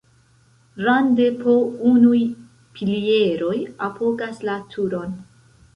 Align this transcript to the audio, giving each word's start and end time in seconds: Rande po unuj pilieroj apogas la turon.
Rande 0.87 1.27
po 1.43 1.53
unuj 1.91 2.23
pilieroj 2.79 3.55
apogas 3.91 4.45
la 4.51 4.59
turon. 4.75 5.19